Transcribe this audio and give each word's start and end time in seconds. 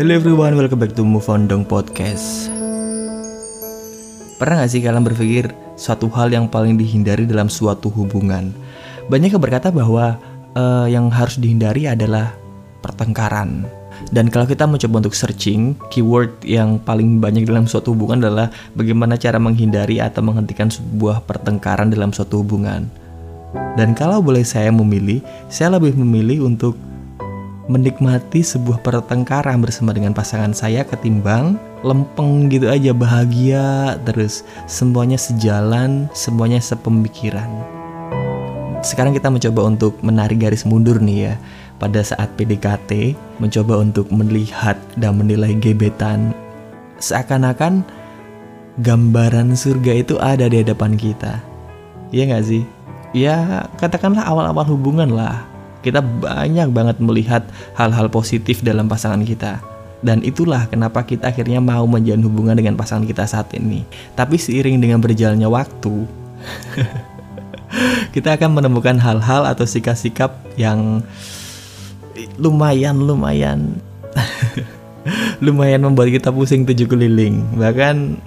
Hello 0.00 0.16
everyone, 0.16 0.56
welcome 0.56 0.80
back 0.80 0.96
to 0.96 1.04
Move 1.04 1.28
On 1.28 1.44
Dong 1.44 1.60
Podcast 1.68 2.48
Pernah 4.40 4.64
gak 4.64 4.72
sih 4.72 4.80
kalian 4.80 5.04
berpikir 5.04 5.52
suatu 5.76 6.08
hal 6.16 6.32
yang 6.32 6.48
paling 6.48 6.80
dihindari 6.80 7.28
dalam 7.28 7.52
suatu 7.52 7.92
hubungan? 7.92 8.48
Banyak 9.12 9.36
yang 9.36 9.44
berkata 9.44 9.68
bahwa 9.68 10.16
uh, 10.56 10.88
yang 10.88 11.12
harus 11.12 11.36
dihindari 11.36 11.84
adalah 11.84 12.32
pertengkaran 12.80 13.68
dan 14.08 14.32
kalau 14.32 14.48
kita 14.48 14.64
mencoba 14.64 15.04
untuk 15.04 15.12
searching, 15.12 15.76
keyword 15.92 16.32
yang 16.48 16.80
paling 16.80 17.20
banyak 17.20 17.44
dalam 17.44 17.68
suatu 17.68 17.92
hubungan 17.92 18.24
adalah 18.24 18.48
bagaimana 18.72 19.20
cara 19.20 19.36
menghindari 19.36 20.00
atau 20.00 20.24
menghentikan 20.24 20.72
sebuah 20.72 21.28
pertengkaran 21.28 21.92
dalam 21.92 22.08
suatu 22.08 22.40
hubungan. 22.40 22.88
Dan 23.76 23.92
kalau 23.92 24.24
boleh 24.24 24.48
saya 24.48 24.72
memilih, 24.72 25.20
saya 25.52 25.76
lebih 25.76 25.92
memilih 25.92 26.48
untuk 26.48 26.80
menikmati 27.68 28.40
sebuah 28.40 28.80
pertengkaran 28.80 29.60
bersama 29.60 29.92
dengan 29.92 30.16
pasangan 30.16 30.56
saya 30.56 30.86
ketimbang 30.86 31.60
lempeng 31.80 32.48
gitu 32.52 32.68
aja 32.68 32.92
bahagia 32.92 33.96
terus 34.04 34.44
semuanya 34.64 35.16
sejalan 35.16 36.08
semuanya 36.16 36.60
sepemikiran. 36.60 37.48
Sekarang 38.80 39.12
kita 39.12 39.28
mencoba 39.28 39.68
untuk 39.68 40.00
menarik 40.00 40.40
garis 40.40 40.64
mundur 40.64 40.96
nih 41.00 41.32
ya. 41.32 41.34
Pada 41.80 42.04
saat 42.04 42.28
PDKT 42.36 43.16
mencoba 43.40 43.80
untuk 43.80 44.08
melihat 44.12 44.76
dan 45.00 45.16
menilai 45.16 45.56
gebetan. 45.56 46.36
Seakan-akan 47.00 47.84
gambaran 48.84 49.56
surga 49.56 49.92
itu 50.04 50.20
ada 50.20 50.48
di 50.48 50.60
hadapan 50.60 50.96
kita. 50.96 51.40
Iya 52.12 52.28
nggak 52.28 52.44
sih? 52.44 52.62
Ya 53.16 53.64
katakanlah 53.80 54.24
awal-awal 54.28 54.64
hubungan 54.68 55.12
lah 55.12 55.49
kita 55.80 56.04
banyak 56.04 56.68
banget 56.72 56.96
melihat 57.00 57.42
hal-hal 57.76 58.08
positif 58.12 58.60
dalam 58.60 58.88
pasangan 58.88 59.24
kita. 59.24 59.60
Dan 60.00 60.24
itulah 60.24 60.64
kenapa 60.68 61.04
kita 61.04 61.28
akhirnya 61.28 61.60
mau 61.60 61.84
menjalin 61.84 62.24
hubungan 62.24 62.56
dengan 62.56 62.76
pasangan 62.76 63.04
kita 63.04 63.28
saat 63.28 63.52
ini. 63.52 63.84
Tapi 64.16 64.40
seiring 64.40 64.80
dengan 64.80 64.96
berjalannya 64.96 65.44
waktu, 65.44 66.08
kita 68.16 68.40
akan 68.40 68.56
menemukan 68.56 68.96
hal-hal 68.96 69.44
atau 69.44 69.68
sikap-sikap 69.68 70.32
yang 70.56 71.04
lumayan 72.36 73.00
lumayan 73.00 73.80
lumayan 75.44 75.84
membuat 75.84 76.12
kita 76.12 76.32
pusing 76.32 76.64
tujuh 76.68 76.88
keliling. 76.88 77.44
Bahkan 77.56 78.20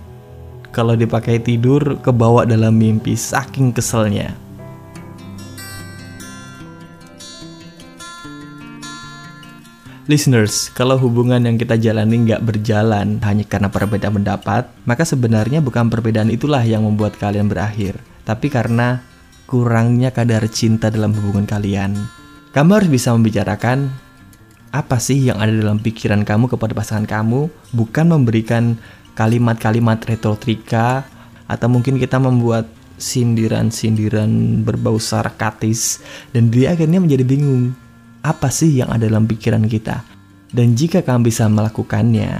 kalau 0.73 0.97
dipakai 0.97 1.37
tidur 1.37 2.01
kebawa 2.01 2.49
dalam 2.49 2.73
mimpi 2.73 3.13
saking 3.13 3.69
keselnya. 3.69 4.33
Listeners, 10.13 10.69
kalau 10.77 10.93
hubungan 11.01 11.41
yang 11.41 11.57
kita 11.57 11.73
jalani 11.73 12.21
nggak 12.21 12.45
berjalan 12.45 13.17
hanya 13.25 13.49
karena 13.49 13.73
perbedaan 13.73 14.21
pendapat, 14.21 14.69
maka 14.85 15.09
sebenarnya 15.09 15.57
bukan 15.57 15.89
perbedaan 15.89 16.29
itulah 16.29 16.61
yang 16.61 16.85
membuat 16.85 17.17
kalian 17.17 17.49
berakhir, 17.49 17.97
tapi 18.21 18.53
karena 18.53 19.01
kurangnya 19.49 20.13
kadar 20.13 20.45
cinta 20.53 20.93
dalam 20.93 21.17
hubungan 21.17 21.49
kalian. 21.49 21.97
Kamu 22.53 22.69
harus 22.77 22.93
bisa 22.93 23.09
membicarakan 23.09 23.89
apa 24.69 25.01
sih 25.01 25.17
yang 25.17 25.41
ada 25.41 25.49
dalam 25.49 25.81
pikiran 25.81 26.21
kamu 26.21 26.45
kepada 26.45 26.77
pasangan 26.77 27.09
kamu, 27.09 27.49
bukan 27.73 28.05
memberikan 28.13 28.77
kalimat-kalimat 29.17 29.97
retorika 30.05 31.09
atau 31.49 31.65
mungkin 31.73 31.97
kita 31.97 32.21
membuat 32.21 32.69
sindiran-sindiran 33.01 34.61
berbau 34.61 35.01
sarkatis 35.01 36.05
dan 36.37 36.53
dia 36.53 36.77
akhirnya 36.77 37.01
menjadi 37.01 37.25
bingung 37.25 37.73
apa 38.23 38.47
sih 38.47 38.79
yang 38.79 38.89
ada 38.89 39.05
dalam 39.05 39.27
pikiran 39.27 39.67
kita. 39.67 40.01
Dan 40.53 40.79
jika 40.79 41.03
kamu 41.03 41.27
bisa 41.27 41.45
melakukannya, 41.51 42.31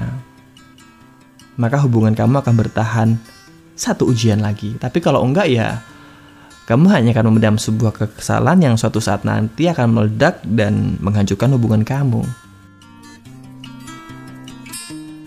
maka 1.60 1.78
hubungan 1.84 2.16
kamu 2.16 2.40
akan 2.40 2.56
bertahan 2.56 3.10
satu 3.76 4.08
ujian 4.08 4.40
lagi. 4.40 4.80
Tapi 4.80 5.04
kalau 5.04 5.26
enggak 5.26 5.52
ya, 5.52 5.84
kamu 6.64 6.88
hanya 6.94 7.12
akan 7.12 7.26
memendam 7.28 7.58
sebuah 7.60 7.92
kekesalan 7.92 8.64
yang 8.64 8.76
suatu 8.80 9.04
saat 9.04 9.28
nanti 9.28 9.68
akan 9.68 9.92
meledak 9.92 10.40
dan 10.48 10.96
menghancurkan 11.04 11.52
hubungan 11.52 11.84
kamu. 11.84 12.24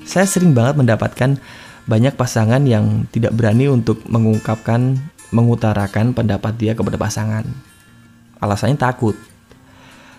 Saya 0.08 0.24
sering 0.24 0.56
banget 0.56 0.80
mendapatkan 0.80 1.36
banyak 1.84 2.14
pasangan 2.16 2.62
yang 2.64 3.04
tidak 3.12 3.36
berani 3.36 3.68
untuk 3.68 4.00
mengungkapkan, 4.08 4.96
mengutarakan 5.34 6.16
pendapat 6.16 6.56
dia 6.56 6.72
kepada 6.72 6.96
pasangan. 6.96 7.44
Alasannya 8.40 8.80
takut 8.80 9.18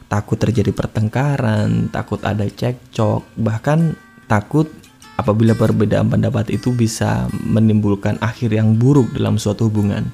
takut 0.07 0.39
terjadi 0.39 0.71
pertengkaran, 0.71 1.91
takut 1.91 2.19
ada 2.23 2.47
cekcok, 2.47 3.23
bahkan 3.39 3.95
takut 4.27 4.67
apabila 5.19 5.57
perbedaan 5.57 6.07
pendapat 6.07 6.53
itu 6.53 6.71
bisa 6.71 7.27
menimbulkan 7.31 8.15
akhir 8.23 8.55
yang 8.55 8.75
buruk 8.79 9.11
dalam 9.15 9.35
suatu 9.35 9.67
hubungan. 9.67 10.07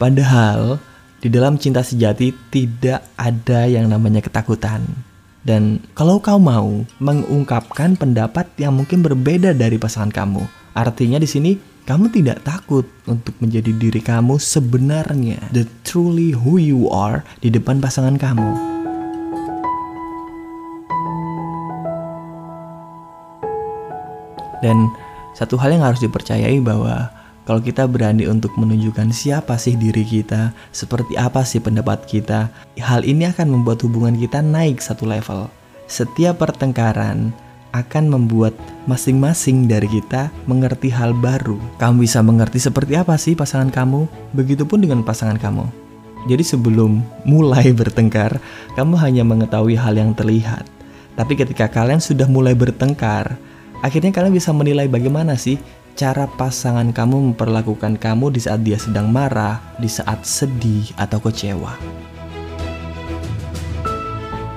Padahal 0.00 0.82
di 1.22 1.30
dalam 1.30 1.54
cinta 1.54 1.86
sejati 1.86 2.34
tidak 2.50 3.06
ada 3.14 3.70
yang 3.70 3.86
namanya 3.86 4.18
ketakutan. 4.18 4.82
Dan 5.42 5.82
kalau 5.94 6.22
kau 6.22 6.38
mau 6.38 6.86
mengungkapkan 7.02 7.98
pendapat 7.98 8.46
yang 8.58 8.78
mungkin 8.78 9.02
berbeda 9.02 9.54
dari 9.54 9.74
pasangan 9.74 10.10
kamu, 10.14 10.42
artinya 10.74 11.18
di 11.18 11.26
sini 11.26 11.58
kamu 11.82 12.14
tidak 12.14 12.46
takut 12.46 12.86
untuk 13.10 13.34
menjadi 13.42 13.74
diri 13.74 13.98
kamu 13.98 14.38
sebenarnya, 14.38 15.42
the 15.50 15.66
truly 15.82 16.30
who 16.30 16.62
you 16.62 16.86
are 16.94 17.26
di 17.42 17.50
depan 17.50 17.82
pasangan 17.82 18.14
kamu. 18.14 18.81
Dan 24.62 24.88
satu 25.34 25.58
hal 25.58 25.74
yang 25.74 25.84
harus 25.84 26.00
dipercayai 26.00 26.62
bahwa 26.62 27.10
kalau 27.42 27.58
kita 27.58 27.90
berani 27.90 28.30
untuk 28.30 28.54
menunjukkan 28.54 29.10
siapa 29.10 29.58
sih 29.58 29.74
diri 29.74 30.06
kita, 30.06 30.54
seperti 30.70 31.18
apa 31.18 31.42
sih 31.42 31.58
pendapat 31.58 32.06
kita, 32.06 32.46
hal 32.78 33.02
ini 33.02 33.26
akan 33.26 33.50
membuat 33.50 33.82
hubungan 33.82 34.14
kita 34.14 34.38
naik 34.38 34.78
satu 34.78 35.10
level. 35.10 35.50
Setiap 35.90 36.38
pertengkaran 36.38 37.34
akan 37.74 38.04
membuat 38.06 38.54
masing-masing 38.86 39.66
dari 39.66 39.90
kita 39.90 40.30
mengerti 40.46 40.92
hal 40.92 41.16
baru. 41.16 41.58
Kamu 41.82 42.04
bisa 42.04 42.22
mengerti 42.22 42.62
seperti 42.62 42.94
apa 42.94 43.18
sih 43.18 43.34
pasangan 43.34 43.74
kamu, 43.74 44.06
begitupun 44.36 44.78
dengan 44.84 45.02
pasangan 45.02 45.40
kamu. 45.40 45.66
Jadi 46.30 46.44
sebelum 46.46 47.02
mulai 47.26 47.74
bertengkar, 47.74 48.38
kamu 48.78 48.94
hanya 49.02 49.26
mengetahui 49.26 49.74
hal 49.74 49.98
yang 49.98 50.14
terlihat. 50.14 50.62
Tapi 51.18 51.34
ketika 51.34 51.66
kalian 51.66 51.98
sudah 51.98 52.30
mulai 52.30 52.54
bertengkar, 52.54 53.34
Akhirnya 53.82 54.14
kalian 54.14 54.30
bisa 54.30 54.54
menilai 54.54 54.86
bagaimana 54.86 55.34
sih 55.34 55.58
cara 55.98 56.30
pasangan 56.30 56.94
kamu 56.94 57.34
memperlakukan 57.34 57.98
kamu 57.98 58.30
di 58.30 58.40
saat 58.40 58.62
dia 58.62 58.78
sedang 58.78 59.10
marah, 59.10 59.58
di 59.76 59.90
saat 59.90 60.22
sedih 60.22 60.86
atau 60.94 61.18
kecewa. 61.18 61.74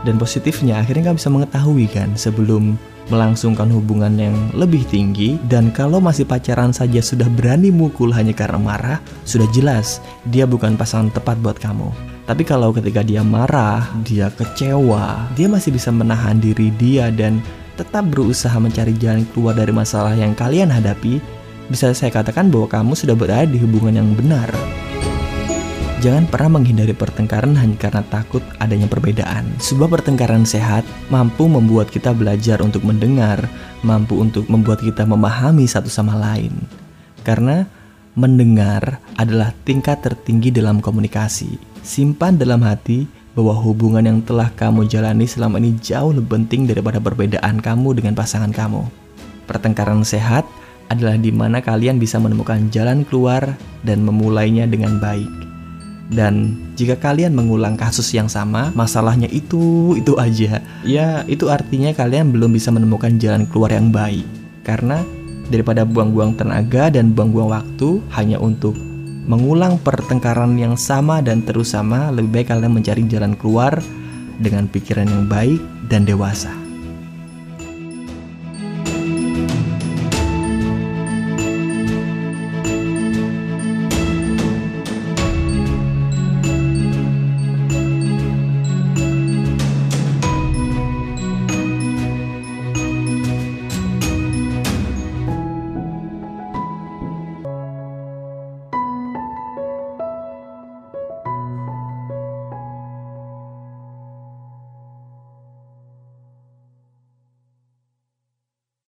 Dan 0.06 0.22
positifnya 0.22 0.78
akhirnya 0.78 1.10
kalian 1.10 1.18
bisa 1.18 1.34
mengetahui 1.34 1.90
kan 1.90 2.14
sebelum 2.14 2.78
melangsungkan 3.10 3.70
hubungan 3.74 4.14
yang 4.14 4.38
lebih 4.54 4.86
tinggi 4.86 5.42
dan 5.50 5.74
kalau 5.74 5.98
masih 5.98 6.26
pacaran 6.26 6.74
saja 6.74 7.02
sudah 7.02 7.26
berani 7.26 7.74
mukul 7.74 8.14
hanya 8.14 8.34
karena 8.34 8.62
marah, 8.62 8.98
sudah 9.26 9.50
jelas 9.50 10.02
dia 10.30 10.46
bukan 10.46 10.78
pasangan 10.78 11.10
tepat 11.10 11.42
buat 11.42 11.58
kamu. 11.58 11.90
Tapi 12.26 12.42
kalau 12.46 12.74
ketika 12.74 13.02
dia 13.02 13.22
marah, 13.22 13.86
dia 14.06 14.30
kecewa, 14.34 15.30
dia 15.34 15.50
masih 15.50 15.74
bisa 15.74 15.90
menahan 15.90 16.38
diri 16.38 16.70
dia 16.74 17.10
dan 17.14 17.42
tetap 17.76 18.08
berusaha 18.08 18.56
mencari 18.58 18.96
jalan 18.96 19.28
keluar 19.36 19.54
dari 19.56 19.76
masalah 19.76 20.16
yang 20.16 20.32
kalian 20.34 20.72
hadapi, 20.72 21.20
bisa 21.68 21.92
saya 21.92 22.10
katakan 22.10 22.48
bahwa 22.48 22.72
kamu 22.72 22.92
sudah 22.96 23.16
berada 23.16 23.46
di 23.46 23.60
hubungan 23.60 24.00
yang 24.00 24.10
benar. 24.16 24.50
Jangan 26.06 26.30
pernah 26.30 26.62
menghindari 26.62 26.94
pertengkaran 26.94 27.58
hanya 27.58 27.74
karena 27.82 28.06
takut 28.06 28.46
adanya 28.62 28.86
perbedaan. 28.86 29.58
Sebuah 29.58 29.90
pertengkaran 29.90 30.46
sehat 30.46 30.86
mampu 31.10 31.50
membuat 31.50 31.90
kita 31.90 32.14
belajar 32.14 32.62
untuk 32.62 32.86
mendengar, 32.86 33.50
mampu 33.82 34.22
untuk 34.22 34.46
membuat 34.46 34.86
kita 34.86 35.02
memahami 35.02 35.66
satu 35.66 35.90
sama 35.90 36.14
lain. 36.14 36.54
Karena 37.26 37.66
mendengar 38.14 39.02
adalah 39.18 39.50
tingkat 39.66 40.06
tertinggi 40.06 40.54
dalam 40.54 40.78
komunikasi. 40.78 41.58
Simpan 41.82 42.38
dalam 42.38 42.62
hati 42.62 43.10
bahwa 43.36 43.54
hubungan 43.60 44.02
yang 44.02 44.20
telah 44.24 44.48
kamu 44.56 44.88
jalani 44.88 45.28
selama 45.28 45.60
ini 45.60 45.76
jauh 45.84 46.16
lebih 46.16 46.40
penting 46.40 46.66
daripada 46.66 47.04
perbedaan 47.04 47.60
kamu 47.60 48.00
dengan 48.00 48.16
pasangan 48.16 48.50
kamu. 48.50 48.88
Pertengkaran 49.46 50.02
sehat 50.08 50.48
adalah 50.88 51.20
di 51.20 51.30
mana 51.36 51.60
kalian 51.60 52.00
bisa 52.00 52.16
menemukan 52.18 52.72
jalan 52.72 53.04
keluar 53.04 53.60
dan 53.84 54.02
memulainya 54.08 54.66
dengan 54.66 54.98
baik. 54.98 55.28
Dan 56.06 56.54
jika 56.78 56.96
kalian 57.02 57.34
mengulang 57.34 57.76
kasus 57.76 58.14
yang 58.14 58.30
sama, 58.30 58.70
masalahnya 58.78 59.26
itu 59.34 59.94
itu 59.98 60.14
aja. 60.22 60.62
Ya, 60.86 61.26
itu 61.26 61.50
artinya 61.50 61.92
kalian 61.92 62.30
belum 62.30 62.54
bisa 62.54 62.70
menemukan 62.70 63.18
jalan 63.18 63.50
keluar 63.50 63.74
yang 63.74 63.90
baik. 63.90 64.24
Karena 64.62 65.02
daripada 65.50 65.82
buang-buang 65.82 66.38
tenaga 66.38 66.94
dan 66.94 67.14
buang-buang 67.18 67.50
waktu 67.50 68.02
hanya 68.14 68.38
untuk 68.38 68.78
mengulang 69.26 69.82
pertengkaran 69.82 70.58
yang 70.58 70.78
sama 70.78 71.22
dan 71.22 71.42
terus 71.42 71.74
sama, 71.74 72.14
lebih 72.14 72.42
baik 72.42 72.54
kalian 72.54 72.74
mencari 72.74 73.04
jalan 73.10 73.34
keluar 73.38 73.82
dengan 74.42 74.70
pikiran 74.70 75.10
yang 75.10 75.26
baik 75.26 75.62
dan 75.90 76.06
dewasa. 76.06 76.65